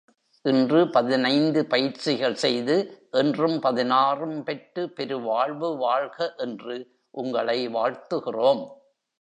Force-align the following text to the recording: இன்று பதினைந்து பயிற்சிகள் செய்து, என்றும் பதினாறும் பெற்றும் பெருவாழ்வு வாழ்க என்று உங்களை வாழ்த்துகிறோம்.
இன்று 0.45 0.79
பதினைந்து 0.89 1.65
பயிற்சிகள் 1.65 2.35
செய்து, 2.35 3.07
என்றும் 3.11 3.59
பதினாறும் 3.59 4.43
பெற்றும் 4.43 4.93
பெருவாழ்வு 4.93 5.77
வாழ்க 5.77 6.33
என்று 6.37 6.75
உங்களை 7.11 7.67
வாழ்த்துகிறோம். 7.67 8.63